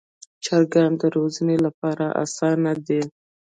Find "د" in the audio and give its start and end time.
1.01-1.03